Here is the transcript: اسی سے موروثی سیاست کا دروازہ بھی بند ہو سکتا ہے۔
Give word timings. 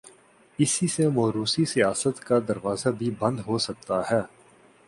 اسی 0.59 0.87
سے 0.87 1.07
موروثی 1.09 1.65
سیاست 1.65 2.19
کا 2.19 2.39
دروازہ 2.47 2.89
بھی 2.89 3.11
بند 3.19 3.39
ہو 3.47 3.57
سکتا 3.57 4.01
ہے۔ 4.11 4.21